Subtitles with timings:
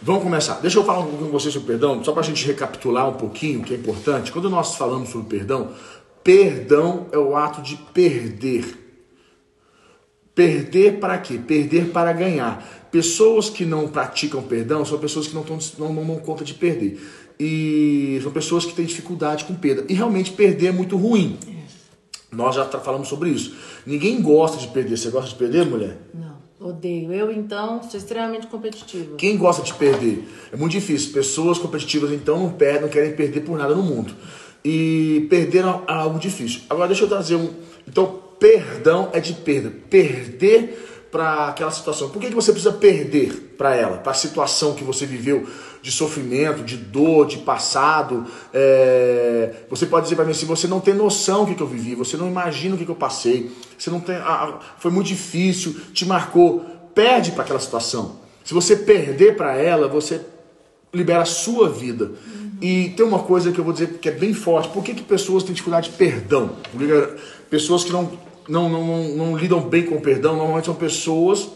[0.00, 0.60] Vamos começar.
[0.60, 3.14] Deixa eu falar um pouquinho com vocês sobre perdão, só para a gente recapitular um
[3.14, 4.30] pouquinho, que é importante.
[4.30, 5.72] Quando nós falamos sobre perdão,
[6.22, 8.86] perdão é o ato de perder.
[10.34, 11.36] Perder para quê?
[11.36, 12.88] Perder para ganhar.
[12.92, 16.54] Pessoas que não praticam perdão são pessoas que não, tão, não, não dão conta de
[16.54, 17.00] perder.
[17.40, 19.84] E são pessoas que têm dificuldade com perda.
[19.88, 21.38] E realmente perder é muito ruim.
[22.30, 23.56] Nós já falamos sobre isso.
[23.84, 24.96] Ninguém gosta de perder.
[24.96, 25.98] Você gosta de perder, mulher?
[26.14, 26.37] Não.
[26.60, 27.12] Odeio.
[27.12, 29.14] Eu, então, sou extremamente competitiva.
[29.16, 30.28] Quem gosta de perder?
[30.52, 31.12] É muito difícil.
[31.12, 34.12] Pessoas competitivas, então, não perdem, não querem perder por nada no mundo.
[34.64, 36.62] E perder é algo difícil.
[36.68, 37.50] Agora, deixa eu trazer um.
[37.86, 39.72] Então, perdão é de perda.
[39.88, 42.10] Perder para aquela situação.
[42.10, 43.98] Por que, que você precisa perder para ela?
[43.98, 45.46] Para a situação que você viveu
[45.80, 48.26] de sofrimento, de dor, de passado.
[48.52, 49.54] É...
[49.70, 51.94] Você pode dizer para mim assim: você não tem noção do que, que eu vivi,
[51.94, 54.16] você não imagina o que, que eu passei, você não tem.
[54.16, 56.64] Ah, foi muito difícil, te marcou.
[56.94, 58.16] Perde para aquela situação.
[58.44, 60.20] Se você perder para ela, você
[60.92, 62.12] libera a sua vida.
[62.60, 64.68] E tem uma coisa que eu vou dizer que é bem forte.
[64.70, 66.56] Por que, que pessoas têm dificuldade de perdão?
[67.48, 68.10] Pessoas que não
[68.48, 71.48] não, não, não, não lidam bem com o perdão normalmente são pessoas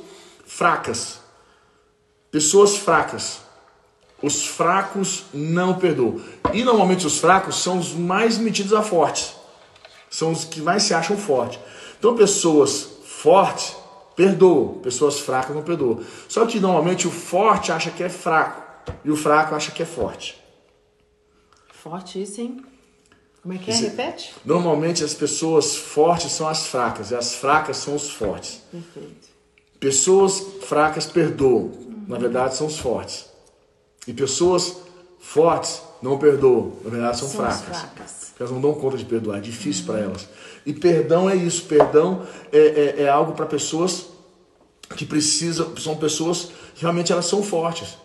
[0.46, 1.20] fracas.
[2.30, 3.40] Pessoas fracas.
[4.22, 6.20] Os fracos não perdoam.
[6.52, 9.34] E normalmente os fracos são os mais metidos a fortes.
[10.10, 11.58] São os que mais se acham fortes.
[11.98, 13.76] Então pessoas fortes
[14.14, 16.00] perdoam, pessoas fracas não perdoam.
[16.28, 18.62] Só que normalmente o forte acha que é fraco
[19.04, 20.40] e o fraco acha que é forte.
[21.72, 22.64] Forte hein?
[23.42, 23.74] Como é que é?
[23.74, 24.34] Repete?
[24.44, 28.60] Normalmente as pessoas fortes são as fracas e as fracas são os fortes.
[28.70, 29.28] Perfeito.
[29.80, 32.04] Pessoas fracas perdoam, uhum.
[32.06, 33.26] na verdade são os fortes.
[34.06, 34.76] E pessoas
[35.18, 37.78] fortes não perdoam, na verdade são, são fracas.
[37.80, 38.32] fracas.
[38.38, 39.86] Elas não dão conta de perdoar, é difícil uhum.
[39.92, 40.28] para elas.
[40.64, 44.06] E perdão é isso, perdão é, é, é algo para pessoas
[44.96, 47.98] que precisam, são pessoas que realmente elas são fortes.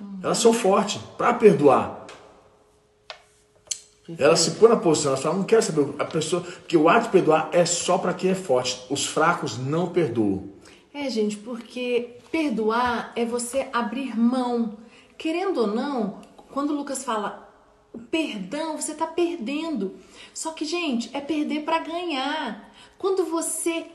[0.00, 0.18] Uhum.
[0.24, 2.01] Elas são fortes para perdoar.
[4.18, 7.06] Ela se põe na posição, ela fala, não quero saber a pessoa, porque o ato
[7.06, 8.80] de perdoar é só para quem é forte.
[8.90, 10.50] Os fracos não perdoam.
[10.94, 14.78] É, gente, porque perdoar é você abrir mão.
[15.16, 16.20] Querendo ou não,
[16.52, 17.48] quando Lucas fala
[17.92, 19.96] o perdão, você está perdendo.
[20.32, 22.72] Só que, gente, é perder para ganhar.
[22.98, 23.86] Quando você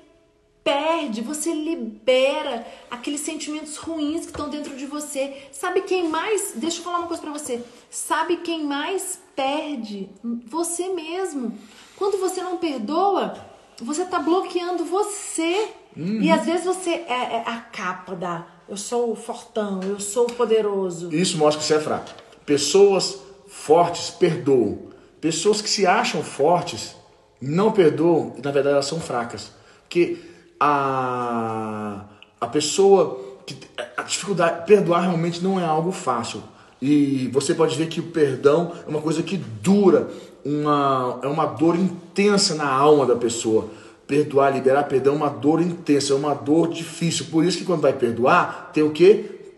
[0.67, 5.47] perde, você libera aqueles sentimentos ruins que estão dentro de você.
[5.49, 6.51] Sabe quem mais?
[6.55, 7.63] Deixa eu falar uma coisa para você.
[7.89, 10.09] Sabe quem mais perde
[10.45, 11.57] você mesmo.
[11.95, 13.37] Quando você não perdoa,
[13.81, 15.69] você está bloqueando você.
[15.95, 16.21] Uhum.
[16.21, 20.25] E às vezes você é, é, a capa da eu sou o fortão, eu sou
[20.25, 21.15] o poderoso.
[21.15, 22.09] Isso mostra que você é fraco.
[22.45, 23.17] Pessoas
[23.47, 24.79] fortes perdoam.
[25.21, 26.93] Pessoas que se acham fortes
[27.39, 29.53] não perdoam e na verdade elas são fracas.
[29.83, 30.17] Porque
[30.59, 32.01] a,
[32.39, 33.57] a pessoa que
[33.95, 36.43] a dificuldade perdoar realmente não é algo fácil.
[36.81, 40.09] E você pode ver que o perdão é uma coisa que dura,
[40.45, 43.69] uma, é uma dor intensa na alma da pessoa.
[44.05, 47.25] Perdoar, liberar perdão é uma dor intensa, é uma dor difícil.
[47.31, 49.15] Por isso que quando vai perdoar, tem o que?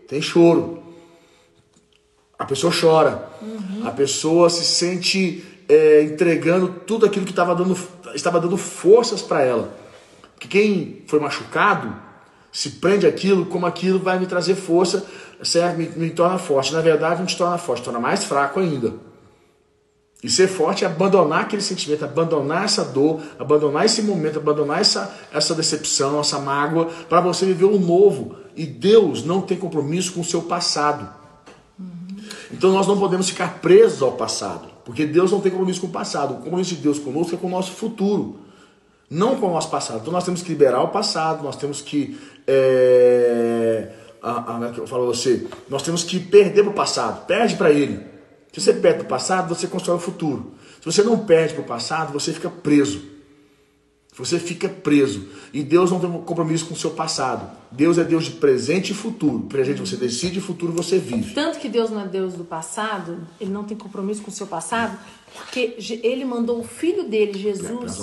[0.08, 0.82] Tem choro.
[2.38, 3.28] A pessoa chora.
[3.42, 3.86] Uhum.
[3.86, 7.76] A pessoa se sente é, entregando tudo aquilo que estava dando,
[8.14, 9.79] estava dando forças para ela.
[10.40, 11.94] Porque quem foi machucado
[12.50, 15.06] se prende aquilo, como aquilo vai me trazer força
[15.42, 15.78] certo?
[15.78, 16.72] Me, me torna forte.
[16.72, 18.94] Na verdade, não te torna forte, te torna mais fraco ainda.
[20.22, 25.14] E ser forte é abandonar aquele sentimento, abandonar essa dor, abandonar esse momento, abandonar essa,
[25.32, 28.36] essa decepção, essa mágoa, para você viver o novo.
[28.54, 31.08] E Deus não tem compromisso com o seu passado.
[32.52, 35.90] Então nós não podemos ficar presos ao passado, porque Deus não tem compromisso com o
[35.90, 36.34] passado.
[36.34, 38.40] O compromisso de Deus conosco é com o nosso futuro,
[39.10, 39.98] não com o nosso passado.
[40.00, 43.90] Então nós temos que liberar o passado, nós temos que é,
[44.22, 48.06] a, a, eu falo você, nós temos que perder para o passado, perde para ele.
[48.52, 50.54] Se você perde para o passado, você constrói o futuro.
[50.80, 53.02] Se você não perde para o passado, você fica preso.
[54.20, 55.28] Você fica preso.
[55.52, 57.50] E Deus não tem compromisso com o seu passado.
[57.72, 59.40] Deus é Deus de presente e futuro.
[59.40, 61.34] Presente você decide, futuro você vive.
[61.34, 64.46] Tanto que Deus não é Deus do passado, ele não tem compromisso com o seu
[64.46, 64.98] passado,
[65.34, 67.98] porque ele mandou o filho dele, Jesus,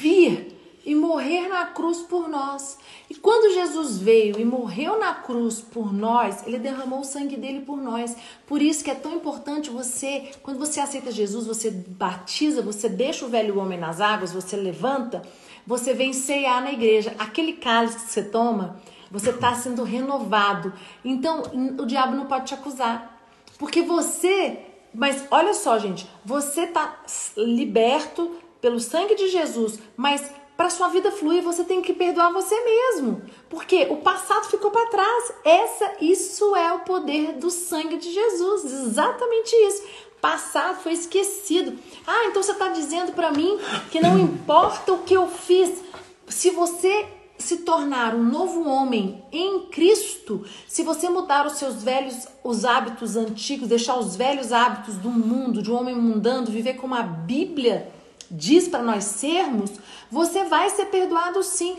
[0.00, 0.54] vir
[0.84, 2.78] e morrer na cruz por nós.
[3.08, 7.60] E quando Jesus veio e morreu na cruz por nós, ele derramou o sangue dele
[7.60, 8.16] por nós.
[8.46, 13.26] Por isso que é tão importante você, quando você aceita Jesus, você batiza, você deixa
[13.26, 15.22] o velho homem nas águas, você levanta,
[15.66, 17.14] você vem ceiar na igreja.
[17.18, 18.80] Aquele cálice que você toma,
[19.10, 20.72] você está sendo renovado.
[21.04, 21.42] Então,
[21.78, 23.20] o diabo não pode te acusar.
[23.58, 24.58] Porque você,
[24.94, 27.02] mas olha só, gente, você está
[27.36, 32.54] liberto pelo sangue de Jesus, mas para sua vida fluir, você tem que perdoar você
[32.62, 33.22] mesmo.
[33.48, 35.32] Porque o passado ficou para trás.
[35.44, 38.64] Essa, isso é o poder do sangue de Jesus.
[38.64, 39.82] Exatamente isso.
[40.20, 41.76] Passado foi esquecido.
[42.06, 43.58] Ah, então você está dizendo para mim
[43.90, 45.82] que não importa o que eu fiz.
[46.28, 52.28] Se você se tornar um novo homem em Cristo, se você mudar os seus velhos,
[52.42, 56.94] os hábitos antigos, deixar os velhos hábitos do mundo, de um homem mundano, viver como
[56.94, 57.92] a Bíblia
[58.34, 59.70] diz para nós sermos,
[60.10, 61.76] você vai ser perdoado sim.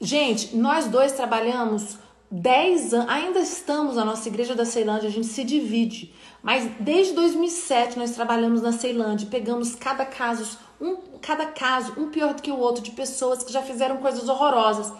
[0.00, 1.98] Gente, nós dois trabalhamos
[2.30, 6.12] 10 anos, ainda estamos na nossa igreja da Ceilândia, a gente se divide.
[6.42, 12.34] Mas desde 2007 nós trabalhamos na Ceilândia, pegamos cada caso, um, cada caso, um pior
[12.34, 14.92] do que o outro, de pessoas que já fizeram coisas horrorosas.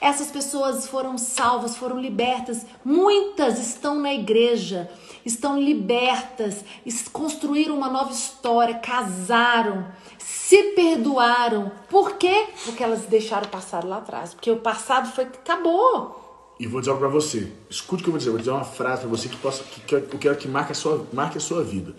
[0.00, 2.64] Essas pessoas foram salvas, foram libertas.
[2.84, 4.88] Muitas estão na igreja,
[5.24, 6.64] estão libertas,
[7.12, 9.86] construíram uma nova história, casaram,
[10.28, 11.72] se perdoaram.
[11.88, 12.46] Por quê?
[12.64, 14.34] Porque elas deixaram o passado lá atrás.
[14.34, 16.54] Porque o passado foi acabou.
[16.60, 17.50] E vou dizer algo para você.
[17.70, 18.30] Escute o que eu vou dizer.
[18.30, 20.74] vou dizer uma frase para você que possa, que, que eu quero que marque a
[20.74, 21.94] sua, marque a sua vida.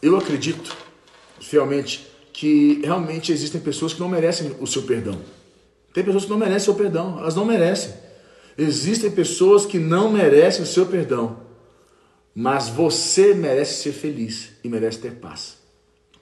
[0.00, 0.76] Eu acredito
[1.40, 5.18] fielmente que realmente existem pessoas que não merecem o seu perdão.
[5.92, 7.92] Tem pessoas que não merecem o seu perdão, elas não merecem.
[8.56, 11.40] Existem pessoas que não merecem o seu perdão,
[12.34, 15.58] mas você merece ser feliz e merece ter paz.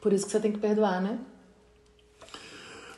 [0.00, 1.18] Por isso que você tem que perdoar, né?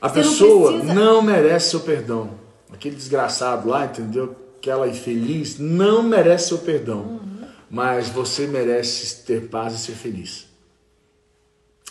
[0.03, 2.31] A você pessoa não, não merece seu perdão.
[2.73, 4.35] Aquele desgraçado lá, entendeu?
[4.59, 7.03] Aquela infeliz não merece seu perdão.
[7.03, 7.47] Uhum.
[7.71, 10.49] Mas você merece ter paz e ser feliz.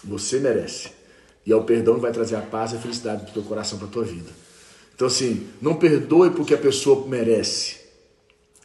[0.04, 0.90] Você merece.
[1.46, 3.44] E é o perdão que vai trazer a paz e a felicidade para o teu
[3.44, 4.30] coração, para a tua vida.
[4.94, 7.80] Então, assim, não perdoe porque a pessoa merece.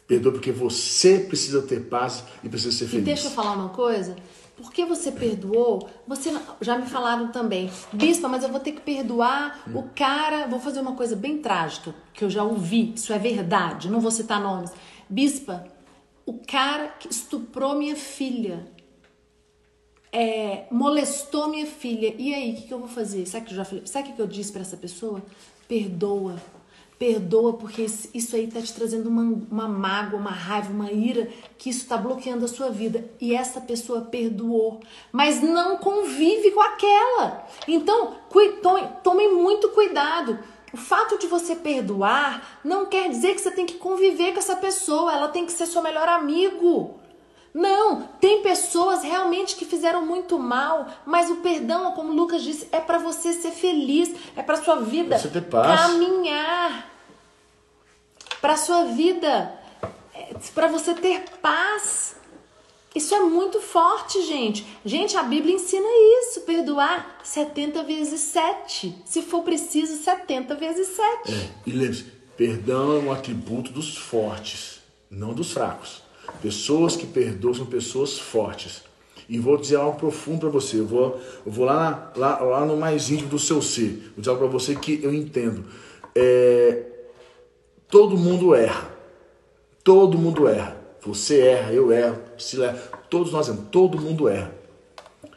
[0.05, 3.03] Perdoe porque você precisa ter paz e precisa ser feliz.
[3.03, 4.13] E deixa eu falar uma coisa.
[4.57, 9.61] Porque você perdoou, você já me falaram também, bispa, mas eu vou ter que perdoar
[9.73, 10.47] o cara.
[10.47, 14.09] Vou fazer uma coisa bem trágica, que eu já ouvi, isso é verdade, não vou
[14.09, 14.71] citar nomes.
[15.07, 15.63] Bispa,
[16.25, 18.67] o cara que estuprou minha filha,
[20.11, 22.15] é, molestou minha filha.
[22.17, 23.25] E aí, o que, que, eu vou fazer?
[23.27, 23.65] Sabe o que eu já?
[23.85, 25.21] Sabe o que eu disse para essa pessoa?
[25.67, 26.35] Perdoa.
[26.97, 29.21] Perdoa, porque isso aí está te trazendo uma,
[29.51, 33.07] uma mágoa, uma raiva, uma ira, que isso está bloqueando a sua vida.
[33.21, 34.79] E essa pessoa perdoou,
[35.11, 37.45] mas não convive com aquela.
[37.67, 38.15] Então,
[38.63, 40.39] tome, tome muito cuidado.
[40.73, 44.55] O fato de você perdoar não quer dizer que você tem que conviver com essa
[44.55, 46.99] pessoa, ela tem que ser seu melhor amigo.
[47.57, 52.67] Não, tem pessoas realmente que fizeram muito mal, mas o perdão, como o Lucas disse,
[52.71, 55.17] é para você ser feliz, é para sua vida
[55.49, 56.87] caminhar.
[58.39, 59.51] Para sua vida,
[60.13, 62.15] é, para você ter paz.
[62.93, 64.63] Isso é muito forte, gente.
[64.85, 65.87] Gente, a Bíblia ensina
[66.21, 69.01] isso, perdoar 70 vezes 7.
[69.03, 71.33] Se for preciso, 70 vezes 7.
[71.33, 72.03] É, e lembre-se,
[72.37, 76.05] perdão é um atributo dos fortes, não dos fracos.
[76.41, 78.83] Pessoas que perdoam são pessoas fortes.
[79.29, 80.79] E vou dizer algo profundo para você.
[80.79, 84.11] Eu vou, eu vou lá, lá, lá no mais íntimo do seu ser.
[84.15, 85.65] Vou dizer algo para você que eu entendo.
[86.15, 86.83] É,
[87.89, 88.89] todo mundo erra.
[89.83, 90.77] Todo mundo erra.
[91.01, 92.77] Você erra, eu erro, se erra.
[93.09, 93.69] Todos nós erramos.
[93.69, 94.53] Todo mundo erra.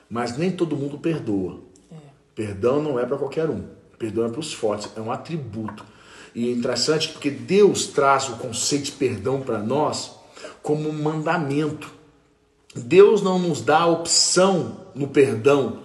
[0.09, 1.59] Mas nem todo mundo perdoa.
[1.91, 1.97] É.
[2.35, 3.65] Perdão não é para qualquer um.
[3.99, 4.91] Perdão é para os fortes.
[4.97, 5.85] É um atributo.
[6.35, 10.20] E é interessante porque Deus traz o conceito de perdão para nós
[10.63, 11.91] como um mandamento.
[12.75, 15.81] Deus não nos dá a opção no perdão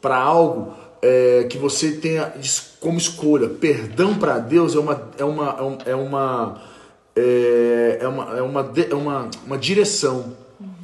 [0.00, 2.32] para algo é, que você tenha
[2.78, 3.48] como escolha.
[3.48, 6.62] Perdão para Deus é uma é uma é uma
[7.16, 10.36] é, é uma, é uma, é uma, uma direção.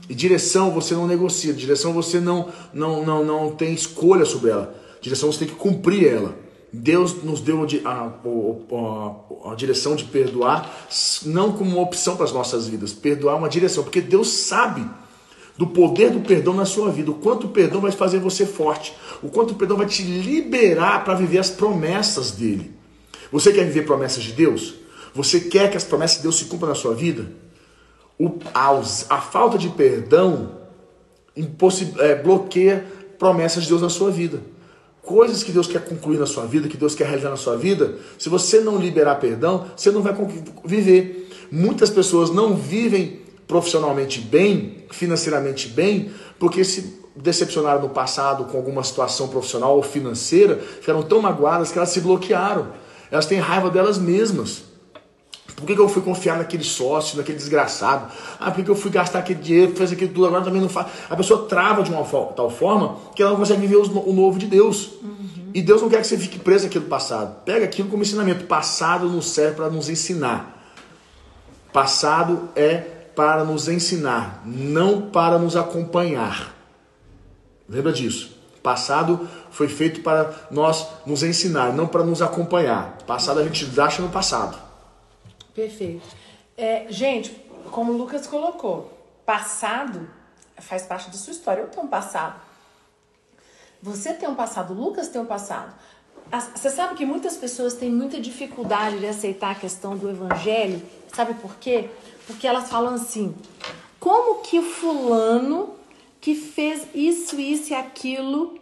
[0.08, 4.74] E direção você não negocia, direção você não, não, não, não tem escolha sobre ela.
[5.00, 6.34] Direção você tem que cumprir ela.
[6.72, 10.86] Deus nos deu a, a, a, a, direção de perdoar,
[11.24, 12.92] não como uma opção para as nossas vidas.
[12.92, 14.84] Perdoar é uma direção, porque Deus sabe
[15.56, 18.94] do poder do perdão na sua vida, o quanto o perdão vai fazer você forte,
[19.22, 22.74] o quanto o perdão vai te liberar para viver as promessas dele.
[23.32, 24.74] Você quer viver promessas de Deus?
[25.14, 27.32] Você quer que as promessas de Deus se cumpram na sua vida?
[28.18, 30.58] O, a, falta de perdão
[31.98, 32.86] é, bloqueia
[33.18, 34.42] promessas de Deus na sua vida
[35.06, 37.94] coisas que Deus quer concluir na sua vida, que Deus quer realizar na sua vida,
[38.18, 40.12] se você não liberar perdão, você não vai
[40.64, 41.30] viver.
[41.50, 46.10] Muitas pessoas não vivem profissionalmente bem, financeiramente bem,
[46.40, 51.78] porque se decepcionaram no passado com alguma situação profissional ou financeira, ficaram tão magoadas que
[51.78, 52.72] elas se bloquearam.
[53.08, 54.64] Elas têm raiva delas mesmas.
[55.56, 58.12] Por que, que eu fui confiar naquele sócio, naquele desgraçado?
[58.38, 60.68] Ah, por que, que eu fui gastar aquele dinheiro, fazer aquilo tudo, agora também não
[60.68, 60.88] faz.
[61.08, 64.46] A pessoa trava de uma tal forma que ela não consegue viver o novo de
[64.46, 64.90] Deus.
[65.02, 65.50] Uhum.
[65.54, 67.36] E Deus não quer que você fique preso àquilo passado.
[67.46, 68.44] Pega aquilo como ensinamento.
[68.44, 70.62] Passado não serve para nos ensinar.
[71.72, 72.74] Passado é
[73.16, 76.54] para nos ensinar, não para nos acompanhar.
[77.66, 78.36] Lembra disso?
[78.62, 82.98] Passado foi feito para nós nos ensinar, não para nos acompanhar.
[83.06, 84.65] Passado a gente acha no passado.
[85.56, 86.06] Perfeito.
[86.56, 87.30] É, gente,
[87.70, 88.92] como o Lucas colocou,
[89.24, 90.08] passado
[90.58, 91.62] faz parte da sua história.
[91.62, 92.40] Eu tenho um passado.
[93.82, 95.74] Você tem um passado, o Lucas tem um passado.
[96.54, 100.82] Você sabe que muitas pessoas têm muita dificuldade de aceitar a questão do evangelho.
[101.14, 101.88] Sabe por quê?
[102.26, 103.34] Porque elas falam assim:
[104.00, 105.74] como que o fulano
[106.20, 108.58] que fez isso, isso e aquilo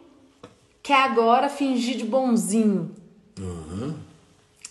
[0.82, 2.94] quer agora fingir de bonzinho?
[3.38, 3.96] Uhum.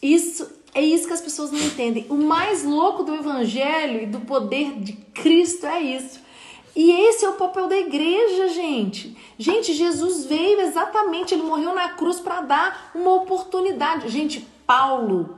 [0.01, 2.05] Isso é isso que as pessoas não entendem.
[2.09, 6.21] O mais louco do evangelho e do poder de Cristo é isso.
[6.75, 9.15] E esse é o papel da igreja, gente.
[9.37, 14.09] Gente, Jesus veio exatamente, ele morreu na cruz para dar uma oportunidade.
[14.09, 15.37] Gente, Paulo,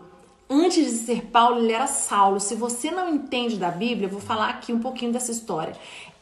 [0.50, 2.40] antes de ser Paulo, ele era Saulo.
[2.40, 5.76] Se você não entende da Bíblia, eu vou falar aqui um pouquinho dessa história.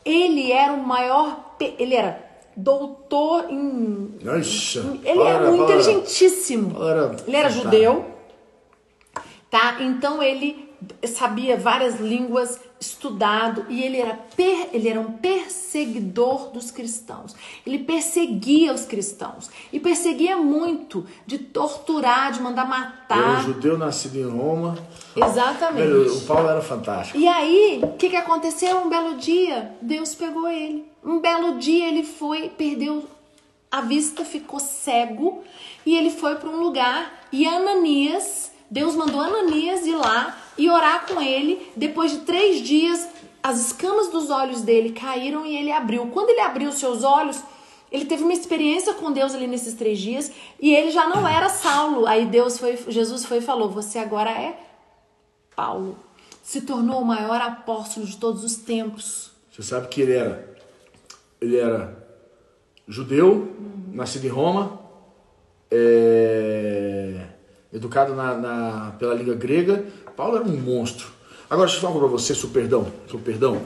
[0.04, 6.72] Ele era o maior, ele era doutor em, Nossa, ele para, era um para, inteligentíssimo.
[6.72, 8.13] Para, ele era judeu,
[9.54, 9.78] tá?
[9.82, 10.68] Então ele
[11.06, 17.36] sabia várias línguas, estudado e ele era, per, ele era um perseguidor dos cristãos.
[17.64, 23.16] Ele perseguia os cristãos e perseguia muito de torturar, de mandar matar.
[23.16, 24.76] Era um judeu nascido em Roma.
[25.16, 26.18] Exatamente.
[26.18, 27.20] o Paulo era fantástico.
[27.20, 28.80] E aí, o que, que aconteceu?
[28.80, 30.84] Um belo dia, Deus pegou ele.
[31.06, 33.06] Um belo dia ele foi, perdeu
[33.72, 35.44] a vista, ficou cego
[35.86, 41.06] e ele foi para um lugar e Ananias, Deus mandou Ananias ir lá e orar
[41.06, 41.72] com ele.
[41.76, 43.08] Depois de três dias,
[43.44, 46.08] as escamas dos olhos dele caíram e ele abriu.
[46.08, 47.40] Quando ele abriu os seus olhos,
[47.92, 51.50] ele teve uma experiência com Deus ali nesses três dias e ele já não era
[51.50, 52.08] Saulo.
[52.08, 54.60] Aí Deus foi, Jesus foi e falou: Você agora é
[55.56, 55.96] Paulo.
[56.42, 59.30] Se tornou o maior apóstolo de todos os tempos.
[59.52, 60.58] Você sabe que ele era,
[61.40, 61.96] ele era
[62.88, 63.92] judeu, uhum.
[63.94, 64.80] nascido em Roma,
[65.70, 66.13] é,
[67.74, 69.84] educado na, na, pela língua grega,
[70.16, 71.08] Paulo era um monstro.
[71.50, 72.88] Agora, deixa eu falar para você sobre perdão.
[73.08, 73.62] Sobre perdão.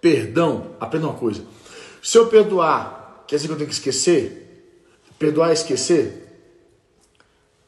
[0.00, 1.42] Perdão, aprenda uma coisa.
[2.02, 4.76] Se eu perdoar, quer dizer que eu tenho que esquecer?
[5.18, 6.26] Perdoar é esquecer?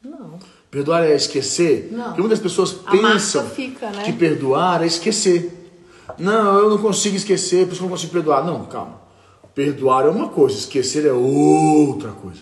[0.03, 0.39] Não.
[0.71, 1.89] Perdoar é esquecer?
[1.93, 2.05] Não.
[2.05, 4.05] Porque muitas pessoas A pensam fica, né?
[4.05, 5.59] que perdoar é esquecer.
[6.19, 8.45] Não, eu não consigo esquecer, por isso eu não consigo perdoar.
[8.45, 9.01] Não, calma.
[9.55, 12.41] Perdoar é uma coisa, esquecer é outra coisa.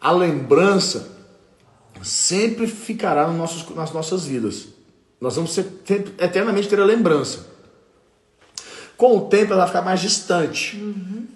[0.00, 1.13] A lembrança
[2.04, 4.68] sempre ficará no nossos, nas nossas vidas.
[5.20, 5.66] Nós vamos ser,
[6.18, 7.46] eternamente ter a lembrança.
[8.96, 10.76] Com o tempo ela vai ficar mais distante.
[10.76, 11.26] Uhum.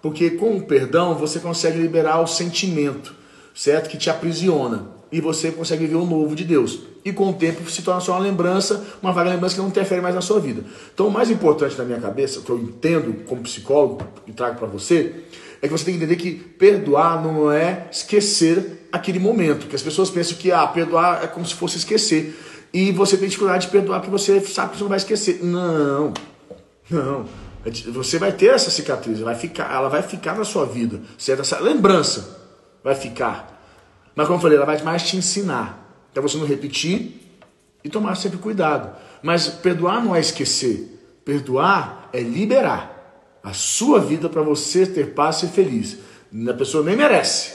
[0.00, 3.14] Porque com o perdão você consegue liberar o sentimento,
[3.54, 3.88] certo?
[3.88, 4.86] Que te aprisiona.
[5.10, 6.80] E você consegue ver o novo de Deus.
[7.04, 10.02] E com o tempo se torna só uma lembrança, uma vaga lembrança que não interfere
[10.02, 10.62] mais na sua vida.
[10.92, 14.68] Então o mais importante na minha cabeça, que eu entendo como psicólogo e trago para
[14.68, 15.24] você,
[15.60, 19.66] é que você tem que entender que perdoar não é esquecer aquele momento.
[19.66, 22.38] Que as pessoas pensam que ah, perdoar é como se fosse esquecer.
[22.72, 25.42] E você tem dificuldade de perdoar porque você sabe que você não vai esquecer.
[25.42, 26.12] Não,
[26.88, 27.26] não.
[27.92, 31.00] Você vai ter essa cicatriz, vai ficar, ela vai ficar na sua vida.
[31.16, 31.40] Certo?
[31.40, 32.38] Essa lembrança
[32.82, 33.60] vai ficar.
[34.14, 35.86] Mas como eu falei, ela vai mais te ensinar.
[36.12, 37.20] Para você não repetir
[37.82, 38.96] e tomar sempre cuidado.
[39.22, 41.20] Mas perdoar não é esquecer.
[41.24, 42.97] Perdoar é liberar
[43.48, 45.96] a sua vida para você ter paz e ser feliz.
[46.48, 47.52] A pessoa nem merece,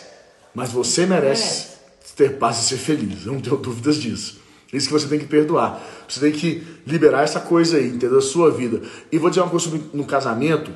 [0.54, 1.74] mas você merece
[2.16, 3.26] ter paz e ser feliz.
[3.26, 4.42] Não tenho dúvidas disso.
[4.72, 5.80] Isso que você tem que perdoar.
[6.08, 8.16] Você tem que liberar essa coisa aí, entendeu?
[8.16, 8.82] Da sua vida.
[9.12, 10.72] E vou dizer uma coisa sobre no casamento,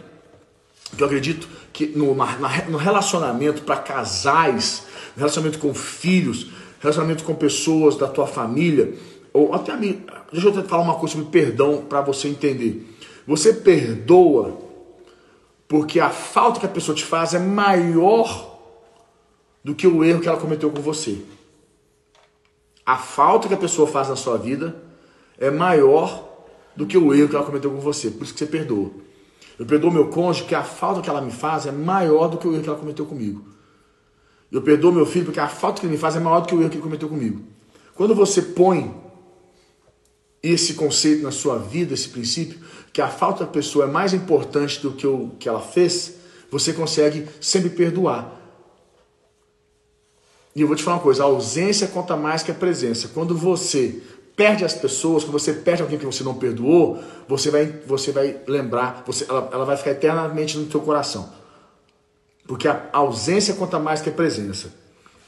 [0.95, 4.83] que eu acredito que no, na, no relacionamento para casais,
[5.15, 8.93] relacionamento com filhos, relacionamento com pessoas da tua família,
[9.33, 12.95] ou até a mim, deixa eu falar uma coisa sobre perdão para você entender.
[13.25, 14.66] Você perdoa
[15.67, 18.57] porque a falta que a pessoa te faz é maior
[19.63, 21.21] do que o erro que ela cometeu com você.
[22.85, 24.81] A falta que a pessoa faz na sua vida
[25.37, 26.25] é maior
[26.75, 28.09] do que o erro que ela cometeu com você.
[28.09, 28.91] Por isso que você perdoa.
[29.59, 32.47] Eu perdoo meu cônjuge porque a falta que ela me faz é maior do que
[32.47, 33.43] o erro que ela cometeu comigo.
[34.49, 36.55] Eu perdoo meu filho porque a falta que ele me faz é maior do que
[36.55, 37.41] o erro que ele cometeu comigo.
[37.93, 38.95] Quando você põe
[40.41, 42.59] esse conceito na sua vida, esse princípio,
[42.93, 46.15] que a falta da pessoa é mais importante do que o que ela fez,
[46.51, 48.33] você consegue sempre perdoar.
[50.55, 53.09] E eu vou te falar uma coisa: a ausência conta mais que a presença.
[53.13, 54.01] Quando você
[54.35, 58.39] perde as pessoas, quando você perde alguém que você não perdoou, você vai, você vai
[58.47, 61.29] lembrar, você, ela, ela vai ficar eternamente no teu coração.
[62.47, 64.73] Porque a ausência conta mais que a presença.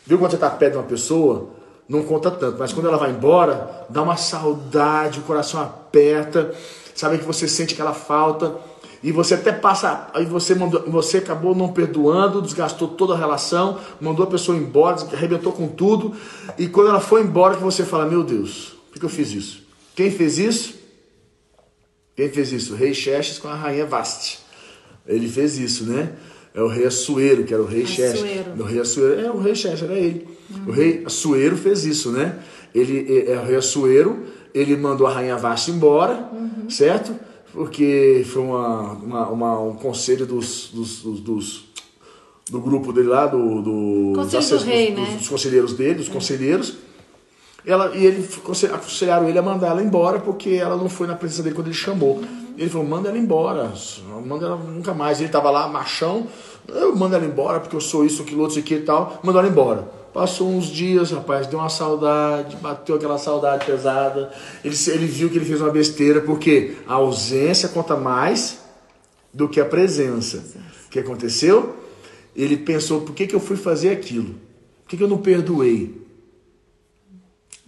[0.05, 1.49] Viu quando você está perto de uma pessoa,
[1.87, 6.53] não conta tanto, mas quando ela vai embora, dá uma saudade, o coração aperta,
[6.99, 8.59] sabe que você sente aquela falta
[9.01, 13.79] e você até passa, aí você mandou, você acabou não perdoando, desgastou toda a relação,
[14.01, 16.13] mandou a pessoa embora, arrebentou com tudo,
[16.57, 19.63] e quando ela foi embora que você fala, meu Deus, por que eu fiz isso?
[19.95, 20.73] Quem fez isso?
[22.17, 22.73] Quem fez isso?
[22.73, 24.39] O rei Xerxes com a rainha Vaste.
[25.07, 26.11] Ele fez isso, né?
[26.53, 28.21] É o rei Assuero, que era o rei Xerxes.
[28.59, 30.27] O rei Assuero, é o rei Xerxes, era ele.
[30.49, 30.67] Uhum.
[30.67, 32.37] O rei Assuero fez isso, né?
[32.73, 36.69] Ele é, é o rei Assuero, ele mandou a rainha Vaste embora, uhum.
[36.69, 37.13] certo?
[37.51, 41.63] porque foi uma, uma, uma um conselho dos, dos, dos, dos,
[42.49, 45.15] do grupo dele lá, do, do, dos, do rei, dos, né?
[45.17, 46.11] dos, conselheiros dele, dos é.
[46.11, 46.77] conselheiros.
[47.65, 48.27] Ela, e ele
[48.73, 51.75] aconselharam ele a mandar ela embora porque ela não foi na presença dele quando ele
[51.75, 52.15] chamou.
[52.15, 52.53] Uhum.
[52.57, 53.73] Ele falou: manda ela embora,
[54.25, 55.19] manda ela nunca mais.
[55.19, 56.27] Ele estava lá, machão,
[56.67, 59.19] eu mando ela embora porque eu sou isso, aquilo, outro, isso aqui e tal.
[59.23, 59.98] Mandou ela embora.
[60.13, 64.31] Passou uns dias, rapaz, deu uma saudade, bateu aquela saudade pesada.
[64.65, 68.59] Ele, ele viu que ele fez uma besteira, porque a ausência conta mais
[69.31, 70.43] do que a presença.
[70.87, 71.75] O que aconteceu?
[72.35, 74.33] Ele pensou, por que, que eu fui fazer aquilo?
[74.83, 76.01] Por que, que eu não perdoei?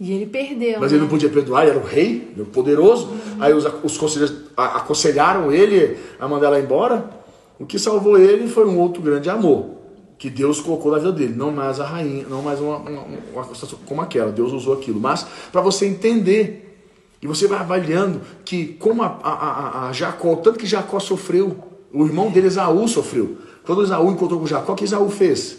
[0.00, 0.80] E ele perdeu.
[0.80, 0.96] Mas né?
[0.96, 3.06] ele não podia perdoar, ele era o rei, o poderoso.
[3.06, 3.36] Uhum.
[3.38, 7.08] Aí os, os conselheiros aconselharam ele a mandar ela embora.
[7.56, 9.81] O que salvou ele foi um outro grande amor
[10.22, 13.44] que Deus colocou na vida dele, não mais a rainha, não mais uma, uma, uma
[13.84, 14.30] como aquela.
[14.30, 16.78] Deus usou aquilo, mas para você entender
[17.20, 21.56] e você vai avaliando que como a, a, a, a, Jacó, tanto que Jacó sofreu,
[21.92, 23.36] o irmão dele Esaú sofreu.
[23.64, 25.58] Quando Esaú encontrou com Jacó, o que Esaú fez?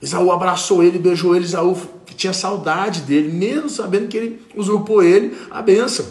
[0.00, 1.76] Esaú abraçou ele, beijou ele, Esaú
[2.16, 6.06] tinha saudade dele, mesmo sabendo que ele usurpou ele a bênção.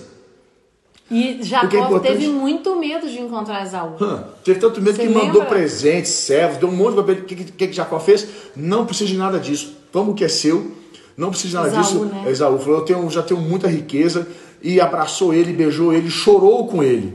[1.09, 3.95] E Jacó é teve muito medo de encontrar Esaú.
[4.01, 5.25] Hum, teve tanto medo Você que lembra?
[5.25, 7.15] mandou presentes, servos, deu um monte de papel.
[7.15, 8.27] O que, que, que Jacó fez?
[8.55, 9.73] Não precisa de nada disso.
[9.91, 10.69] Toma o que é seu,
[11.15, 12.05] não precisa de nada Esaú, disso.
[12.05, 12.23] Né?
[12.27, 14.27] Esaú falou: Eu tenho, já tenho muita riqueza.
[14.61, 17.13] E abraçou ele, beijou ele, chorou com ele.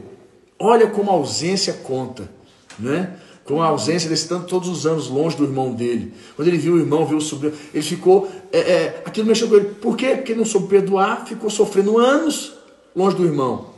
[0.58, 2.30] Olha como a ausência conta,
[2.78, 3.16] né?
[3.44, 6.14] Com a ausência desse tanto, todos os anos longe do irmão dele.
[6.36, 8.30] Quando ele viu o irmão, viu o sobrinho, ele ficou.
[8.52, 9.74] É, é, aquilo mexeu com ele.
[9.74, 10.14] Por quê?
[10.14, 12.54] Porque ele não soube perdoar, ficou sofrendo anos
[12.94, 13.71] longe do irmão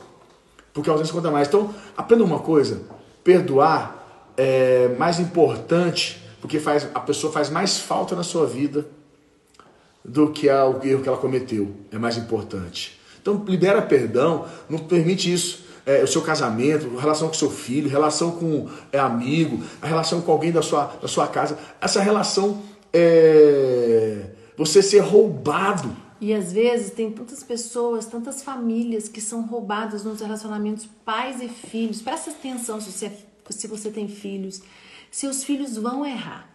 [0.75, 1.49] porque a ausência conta mais.
[1.49, 2.83] Então, aprenda uma coisa:
[3.23, 8.85] perdoar é mais importante, porque faz, a pessoa faz mais falta na sua vida
[10.05, 11.73] do que a, o erro que ela cometeu.
[11.91, 13.01] É mais importante.
[13.23, 15.65] Então, libera perdão, não permite isso.
[15.87, 20.33] É, o seu casamento, relação com seu filho, relação com é, amigo, a relação com
[20.33, 21.59] alguém da sua, da sua casa.
[21.79, 29.21] Essa relação é você ser roubado e às vezes tem tantas pessoas, tantas famílias que
[29.21, 32.01] são roubadas nos relacionamentos pais e filhos.
[32.01, 33.13] Presta atenção se você,
[33.51, 34.63] se você tem filhos.
[35.11, 36.49] Seus filhos vão errar.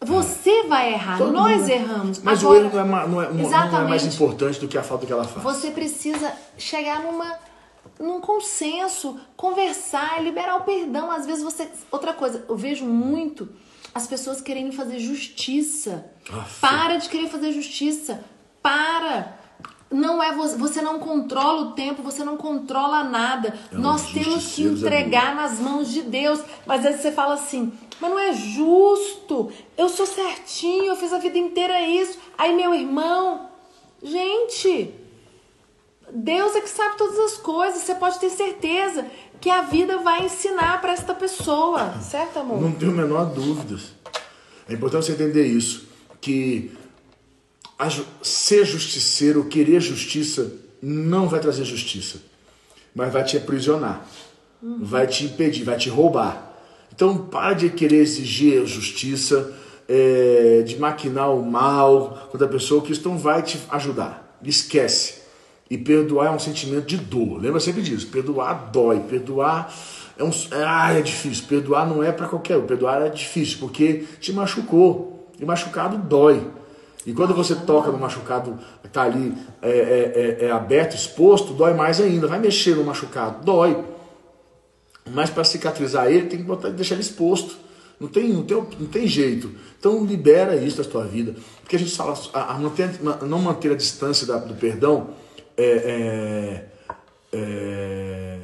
[0.00, 1.68] Você vai errar, Todo nós mundo.
[1.68, 2.22] erramos.
[2.22, 4.84] Mas Agora, o erro não é, não, é, não é, mais importante do que a
[4.84, 5.42] falta que ela faz.
[5.42, 7.40] Você precisa chegar numa,
[7.98, 11.10] num consenso, conversar, liberar o perdão.
[11.10, 11.68] Às vezes você.
[11.90, 13.48] Outra coisa, eu vejo muito
[13.92, 16.08] as pessoas querendo fazer justiça.
[16.32, 16.60] Aff.
[16.60, 18.24] Para de querer fazer justiça.
[18.62, 19.38] Para!
[19.90, 23.58] Não é você não controla o tempo, você não controla nada.
[23.72, 26.40] É Nós temos que entregar nas mãos de Deus.
[26.64, 29.50] Mas aí você fala assim: "Mas não é justo.
[29.76, 32.16] Eu sou certinho, eu fiz a vida inteira isso".
[32.38, 33.48] Aí meu irmão,
[34.00, 34.94] gente,
[36.12, 37.82] Deus é que sabe todas as coisas.
[37.82, 39.04] Você pode ter certeza
[39.40, 42.60] que a vida vai ensinar para esta pessoa, certo, amor?
[42.60, 43.76] Não tenho a menor dúvida.
[44.68, 45.88] É importante você entender isso,
[46.20, 46.70] que
[48.22, 52.18] ser justiceiro, querer justiça, não vai trazer justiça,
[52.94, 54.06] mas vai te aprisionar,
[54.62, 54.78] uhum.
[54.82, 56.50] vai te impedir, vai te roubar.
[56.92, 59.52] Então, para de querer exigir justiça,
[59.88, 64.38] é, de maquinar o mal contra a pessoa, que isso não vai te ajudar.
[64.44, 65.20] Esquece.
[65.68, 67.40] E perdoar é um sentimento de dor.
[67.40, 68.08] Lembra sempre disso.
[68.08, 69.00] Perdoar dói.
[69.00, 69.72] Perdoar
[70.18, 70.30] é um.
[70.52, 71.44] Ah, é difícil.
[71.48, 72.66] Perdoar não é para qualquer um.
[72.66, 75.30] Perdoar é difícil porque te machucou.
[75.38, 76.44] E machucado dói.
[77.06, 81.72] E quando você toca no machucado está ali é, é, é, é, aberto, exposto, dói
[81.72, 82.26] mais ainda.
[82.26, 83.82] Vai mexer no machucado, dói.
[85.10, 87.56] Mas para cicatrizar ele, tem que botar, deixar ele exposto.
[87.98, 89.50] Não tem, não, tem, não tem jeito.
[89.78, 91.34] Então libera isso da tua vida.
[91.62, 95.10] Porque a gente fala, a, a manter, não manter a distância da, do perdão,
[95.56, 96.64] é, é,
[97.32, 98.40] é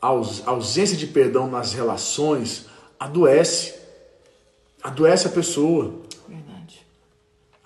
[0.00, 2.66] a ausência de perdão nas relações
[3.00, 3.74] adoece.
[4.82, 6.05] Adoece a pessoa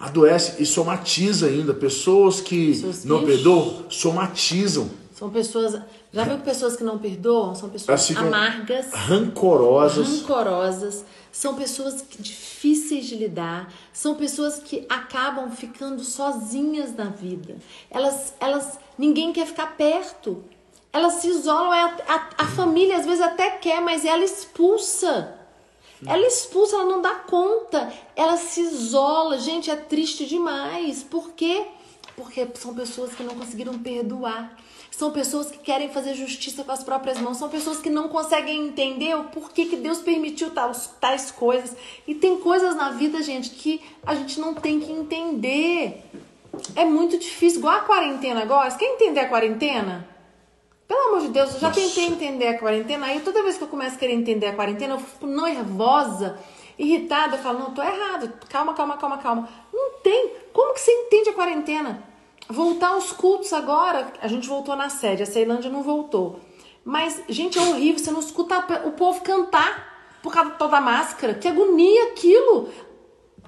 [0.01, 1.75] adoece e somatiza ainda.
[1.75, 4.91] Pessoas que Pessoas não perdoam somatizam.
[5.15, 5.79] São pessoas.
[6.13, 10.09] Já viu que pessoas que não perdoam são pessoas amargas, Rancorosas.
[10.09, 17.57] rancorosas, são pessoas difíceis de lidar, são pessoas que acabam ficando sozinhas na vida.
[17.91, 20.43] Elas, elas, ninguém quer ficar perto.
[20.93, 25.37] Elas se isolam, é a, a, a família às vezes até quer, mas ela expulsa.
[26.07, 29.39] Ela expulsa, ela não dá conta, ela se isola.
[29.39, 31.03] Gente, é triste demais.
[31.03, 31.67] Por quê?
[32.17, 34.57] Porque são pessoas que não conseguiram perdoar.
[34.91, 37.37] São pessoas que querem fazer justiça com as próprias mãos.
[37.37, 41.75] São pessoas que não conseguem entender o porquê que Deus permitiu tais, tais coisas.
[42.07, 46.03] E tem coisas na vida, gente, que a gente não tem que entender.
[46.77, 47.61] É muito difícil.
[47.61, 48.71] Igual a quarentena agora.
[48.71, 50.10] Você quer entender a quarentena?
[50.91, 51.81] Pelo amor de Deus, eu já Nossa.
[51.81, 53.07] tentei entender a quarentena.
[53.07, 56.37] Aí toda vez que eu começo a querer entender a quarentena, eu fico nervosa,
[56.77, 57.37] irritada.
[57.37, 58.33] Eu falo, não, tô errado.
[58.49, 59.49] Calma, calma, calma, calma.
[59.73, 60.33] Não tem.
[60.53, 62.03] Como que você entende a quarentena?
[62.49, 64.13] Voltar aos cultos agora.
[64.21, 66.41] A gente voltou na sede, a Ceilândia não voltou.
[66.85, 68.03] Mas, gente, é horrível.
[68.03, 71.35] Você não escuta o povo cantar por causa toda a máscara.
[71.35, 72.69] Que agonia aquilo.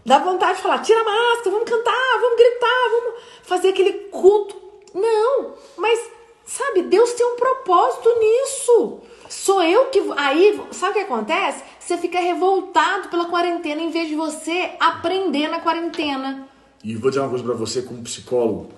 [0.07, 4.55] Dá vontade de falar, tira a máscara, vamos cantar, vamos gritar, vamos fazer aquele culto.
[4.94, 9.00] Não, mas sabe, Deus tem um propósito nisso.
[9.28, 10.02] Sou eu que.
[10.16, 11.64] Aí, sabe o que acontece?
[11.81, 16.46] Você fica revoltado pela quarentena em vez de você aprender na quarentena.
[16.85, 18.70] E vou dizer uma coisa pra você como psicólogo,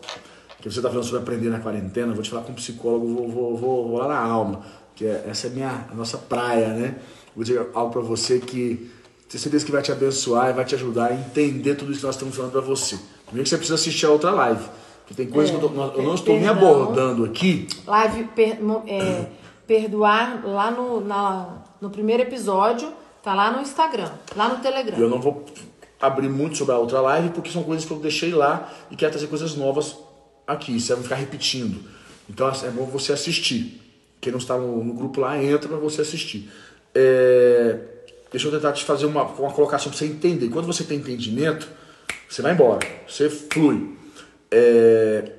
[0.61, 3.57] que você tá falando sobre aprender na quarentena, vou te falar como psicólogo, vou, vou,
[3.57, 6.97] vou, vou lá na alma, que é, essa é a minha, a nossa praia, né?
[7.35, 8.91] Vou dizer algo pra você que
[9.29, 12.07] tenho certeza que vai te abençoar e vai te ajudar a entender tudo isso que
[12.07, 12.97] nós estamos falando pra você.
[13.27, 14.65] Primeiro que você precisa assistir a outra live,
[15.07, 16.57] porque tem coisas É, que eu, tô- eu não estou me perdão.
[16.71, 19.27] abordando aqui, Live per- é,
[19.67, 24.99] perdoar lá no, na- no primeiro episódio, tá lá no Instagram, lá no Telegram.
[24.99, 25.45] Eu não vou
[26.01, 29.11] abrir muito sobre a outra live, porque são coisas que eu deixei lá e quero
[29.13, 29.97] trazer coisas novas
[30.47, 30.79] aqui.
[30.79, 31.81] Você vai ficar repetindo.
[32.29, 33.81] Então é bom você assistir.
[34.21, 36.51] Quem não está no, no grupo lá, entra para você assistir.
[36.95, 37.79] É,
[38.31, 40.49] deixa eu tentar te fazer uma, uma colocação para você entender.
[40.49, 41.69] Quando você tem entendimento,
[42.29, 42.81] você vai embora.
[43.09, 43.95] Você flui.
[44.57, 45.33] É,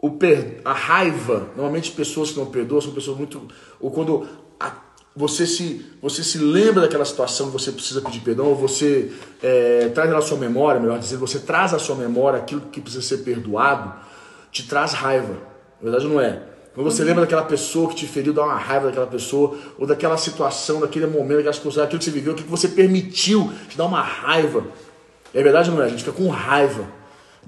[0.00, 0.60] o per...
[0.64, 3.42] a raiva, normalmente pessoas que não perdoam são pessoas muito.
[3.80, 4.28] Ou quando
[4.60, 4.76] a-
[5.16, 9.10] você, se, você se lembra daquela situação que você precisa pedir perdão, ou você
[9.42, 13.02] é, traz na sua memória, melhor dizendo, você traz à sua memória aquilo que precisa
[13.02, 13.92] ser perdoado,
[14.52, 15.34] te traz raiva.
[15.80, 16.42] Na verdade, não é.
[16.72, 20.16] Quando você lembra daquela pessoa que te feriu, dá uma raiva daquela pessoa, ou daquela
[20.16, 23.84] situação, daquele momento, daquela situação, daquilo que você viveu, aquilo que você permitiu, te dá
[23.84, 24.64] uma raiva.
[25.34, 25.86] É verdade não é?
[25.86, 26.97] A gente fica com raiva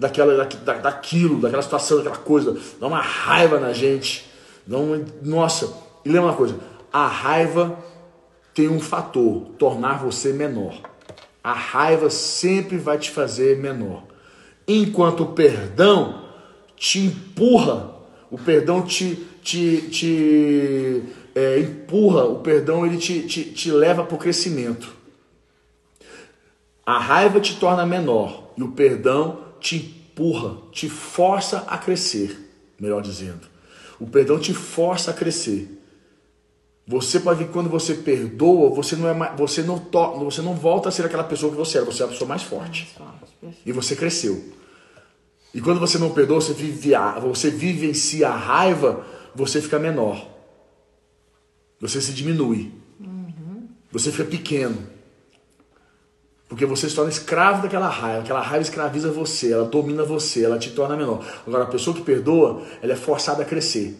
[0.00, 2.56] daquela, da, daquilo, daquela situação, daquela coisa.
[2.80, 4.28] Dá uma raiva na gente.
[4.66, 5.72] Dá uma, nossa,
[6.04, 6.58] e lembra uma coisa:
[6.90, 7.78] a raiva
[8.54, 10.80] tem um fator, tornar você menor.
[11.44, 14.04] A raiva sempre vai te fazer menor.
[14.66, 16.22] Enquanto o perdão
[16.76, 17.90] te empurra,
[18.30, 21.02] o perdão te, te, te
[21.34, 24.94] é, empurra, o perdão ele te, te, te leva para o crescimento.
[26.84, 33.02] A raiva te torna menor e o perdão te empurra, te força a crescer, melhor
[33.02, 33.48] dizendo.
[33.98, 35.78] O perdão te força a crescer.
[36.86, 40.42] Você pode ver que quando você perdoa, você não é mais, você não to, você
[40.42, 42.88] não volta a ser aquela pessoa que você era, você é a pessoa mais forte.
[43.64, 44.42] E você cresceu.
[45.54, 50.28] E quando você não perdoa, você vive, a, você vivencia a raiva, você fica menor.
[51.80, 52.72] Você se diminui.
[53.92, 54.76] Você fica pequeno.
[56.50, 58.20] Porque você se torna escravo daquela raiva.
[58.22, 61.24] Aquela raiva escraviza você, ela domina você, ela te torna menor.
[61.46, 63.96] Agora, a pessoa que perdoa, ela é forçada a crescer.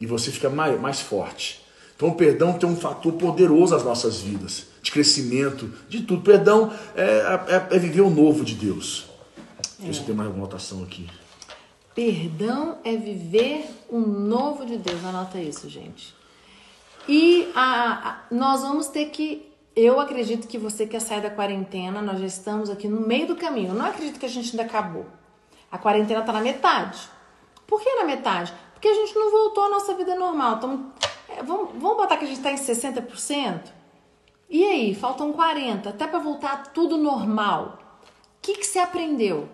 [0.00, 1.62] E você fica mais, mais forte.
[1.96, 4.66] Então, o perdão tem um fator poderoso nas nossas vidas.
[4.82, 6.22] De crescimento, de tudo.
[6.22, 7.38] Perdão é,
[7.70, 9.06] é, é viver o novo de Deus.
[9.78, 11.06] Deixa eu tem mais alguma anotação aqui.
[11.94, 15.04] Perdão é viver o novo de Deus.
[15.04, 16.12] Anota isso, gente.
[17.08, 19.51] E a, a- nós vamos ter que.
[19.74, 23.36] Eu acredito que você quer sair da quarentena, nós já estamos aqui no meio do
[23.36, 23.68] caminho.
[23.68, 25.06] Eu não acredito que a gente ainda acabou.
[25.70, 27.08] A quarentena está na metade.
[27.66, 28.52] Por que na metade?
[28.74, 30.60] Porque a gente não voltou à nossa vida normal.
[30.60, 30.92] Tamo,
[31.26, 33.62] é, vamos, vamos botar que a gente está em 60%?
[34.50, 37.78] E aí, faltam 40%, até para voltar tudo normal.
[38.02, 39.48] O que, que você aprendeu?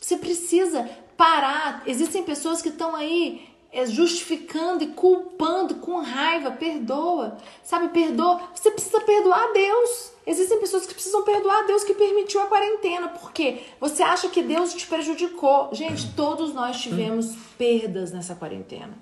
[0.00, 1.84] Você precisa parar.
[1.86, 6.52] Existem pessoas que estão aí é, justificando e culpando com raiva.
[6.52, 7.36] Perdoa.
[7.64, 8.40] Sabe, perdoa.
[8.54, 10.12] Você precisa perdoar a Deus.
[10.24, 13.08] Existem pessoas que precisam perdoar a Deus que permitiu a quarentena.
[13.08, 13.64] Por quê?
[13.80, 15.70] Você acha que Deus te prejudicou.
[15.72, 18.96] Gente, todos nós tivemos perdas nessa quarentena.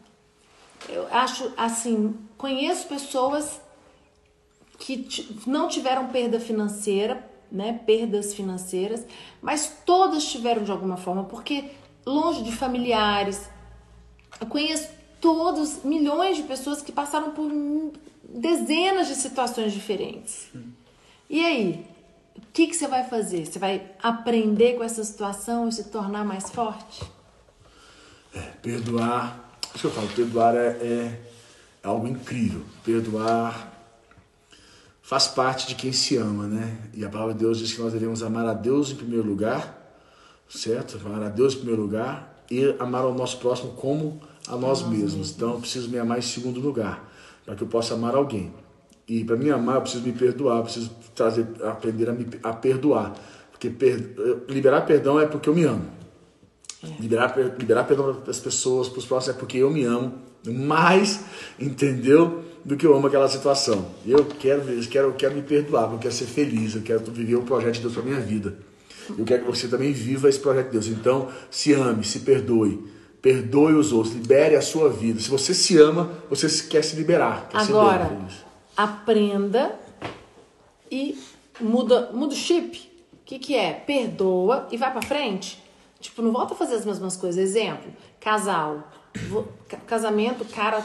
[0.88, 3.60] Eu acho assim, conheço pessoas
[4.78, 5.06] que
[5.46, 9.04] não tiveram perda financeira, né, perdas financeiras,
[9.40, 11.70] mas todas tiveram de alguma forma, porque
[12.06, 13.51] longe de familiares.
[14.40, 14.88] Eu conheço
[15.20, 17.50] todos, milhões de pessoas que passaram por
[18.28, 20.48] dezenas de situações diferentes.
[21.30, 21.86] E aí,
[22.36, 23.46] o que, que você vai fazer?
[23.46, 27.02] Você vai aprender com essa situação e se tornar mais forte?
[28.34, 31.20] É, perdoar, que eu falo, perdoar é, é
[31.82, 32.64] algo incrível.
[32.84, 33.70] Perdoar
[35.02, 36.78] faz parte de quem se ama, né?
[36.94, 39.78] E a palavra de Deus diz que nós devemos amar a Deus em primeiro lugar,
[40.48, 41.00] certo?
[41.04, 45.30] Amar a Deus em primeiro lugar e amar ao nosso próximo como a nós mesmos.
[45.30, 47.10] Então, eu preciso me amar em segundo lugar,
[47.44, 48.52] para que eu possa amar alguém.
[49.06, 52.52] E para me amar, eu preciso me perdoar, eu preciso trazer, aprender a, me, a
[52.52, 53.14] perdoar.
[53.50, 55.84] Porque per, liberar perdão é porque eu me amo.
[56.82, 57.00] É.
[57.00, 60.14] Liberar, liberar perdão para as pessoas, para os próximos, é porque eu me amo
[60.50, 61.20] mais,
[61.58, 62.42] entendeu?
[62.64, 63.86] Do que eu amo aquela situação.
[64.06, 67.42] Eu quero, quero, eu quero me perdoar, eu quero ser feliz, eu quero viver o
[67.42, 68.56] projeto de Deus para minha vida.
[69.16, 70.86] Eu quero que você também viva esse projeto de Deus.
[70.86, 75.20] Então, se ame, se perdoe Perdoe os outros, libere a sua vida.
[75.20, 77.48] Se você se ama, você quer se liberar.
[77.48, 78.38] Quer Agora, se
[78.76, 79.78] aprenda
[80.90, 81.16] e
[81.60, 82.90] muda, muda o chip.
[83.12, 83.74] O que, que é?
[83.74, 85.62] Perdoa e vai para frente.
[86.00, 87.40] Tipo, não volta a fazer as mesmas coisas.
[87.40, 88.90] Exemplo, casal.
[89.86, 90.84] Casamento, o cara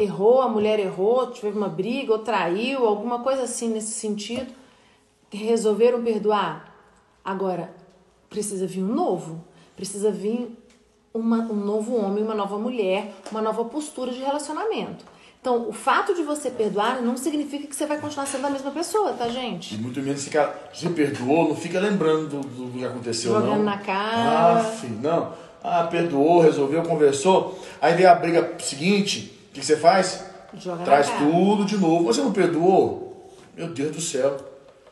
[0.00, 4.52] errou, a mulher errou, teve uma briga ou traiu, alguma coisa assim nesse sentido.
[5.30, 6.75] Resolveram perdoar.
[7.26, 7.70] Agora,
[8.30, 9.44] precisa vir um novo.
[9.74, 10.56] Precisa vir
[11.12, 15.04] uma, um novo homem, uma nova mulher, uma nova postura de relacionamento.
[15.40, 18.70] Então, o fato de você perdoar não significa que você vai continuar sendo a mesma
[18.70, 19.74] pessoa, tá, gente?
[19.74, 20.70] E muito menos ficar.
[20.72, 23.64] Você perdoou, não fica lembrando do, do que aconteceu, Jogando não.
[23.64, 24.60] na cara.
[24.60, 25.32] Ah, filho, não.
[25.62, 27.58] Ah, perdoou, resolveu, conversou.
[27.80, 30.24] Aí vem a briga seguinte, o que você faz?
[30.54, 32.04] Joga Traz tudo de novo.
[32.04, 33.32] Você não perdoou?
[33.56, 34.36] Meu Deus do céu.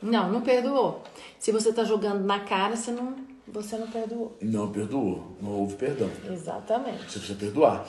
[0.02, 1.02] Não, não perdoou.
[1.44, 3.14] Se você tá jogando na cara, você não
[3.46, 4.34] você não perdoou.
[4.40, 5.36] Não perdoou.
[5.42, 6.10] Não houve perdão.
[6.32, 7.00] Exatamente.
[7.00, 7.86] Você precisa perdoar.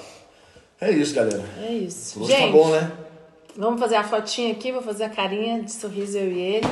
[0.82, 1.42] É isso, galera.
[1.62, 2.22] É isso.
[2.22, 2.92] Hoje Gente, tá bom, né?
[3.56, 6.68] Vamos fazer a fotinha aqui, vou fazer a carinha de sorriso eu e ele.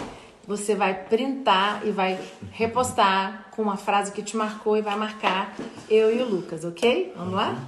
[0.46, 2.20] Você vai printar e vai
[2.52, 5.56] repostar com uma frase que te marcou e vai marcar
[5.90, 7.14] eu e o Lucas, ok?
[7.16, 7.66] Vamos lá?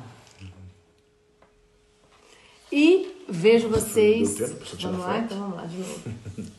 [2.70, 4.38] E vejo vocês.
[4.82, 5.20] Vamos lá?
[5.20, 6.02] Então vamos lá de novo.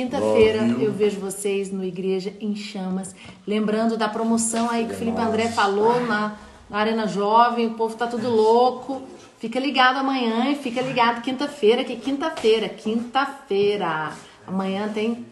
[0.00, 3.14] Quinta-feira eu vejo vocês no Igreja em Chamas.
[3.46, 6.38] Lembrando da promoção aí que o Felipe André falou na,
[6.70, 7.66] na Arena Jovem.
[7.66, 9.02] O povo tá tudo louco.
[9.38, 14.14] Fica ligado amanhã e fica ligado quinta-feira, que quinta-feira, quinta-feira.
[14.46, 15.26] Amanhã tem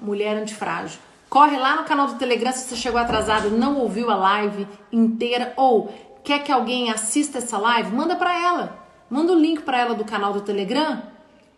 [0.00, 0.98] Mulher Antifrágil.
[1.28, 4.66] Corre lá no canal do Telegram se você chegou atrasado e não ouviu a live
[4.90, 5.92] inteira ou
[6.24, 8.78] quer que alguém assista essa live, manda para ela.
[9.10, 11.02] Manda o link para ela do canal do Telegram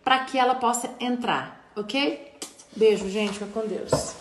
[0.03, 2.32] para que ela possa entrar, ok?
[2.75, 3.35] Beijo, gente.
[3.35, 4.15] Fica com Deus.